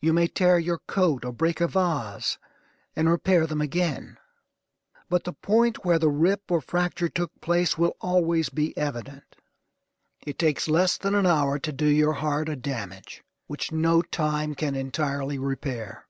[0.00, 2.38] You may tear your coat, or break a vase,
[2.96, 4.16] and repair them again,
[5.10, 9.36] but the point where the rip or fracture took place will always be evident.
[10.26, 14.54] It takes less than an hour to do your heart a damage which no time
[14.54, 16.06] can entirely repair.